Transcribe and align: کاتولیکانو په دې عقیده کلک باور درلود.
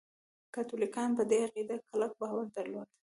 کاتولیکانو 0.55 1.17
په 1.19 1.23
دې 1.29 1.37
عقیده 1.47 1.75
کلک 1.89 2.11
باور 2.19 2.45
درلود. 2.55 2.89